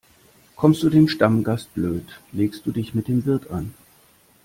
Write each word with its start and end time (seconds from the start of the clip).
Kommst 0.55 0.81
du 0.81 0.89
dem 0.89 1.07
Stammgast 1.07 1.75
blöd, 1.75 2.05
legst 2.31 2.65
du 2.65 2.71
dich 2.71 2.95
mit 2.95 3.07
dem 3.07 3.23
Wirt 3.25 3.51
an. 3.51 3.71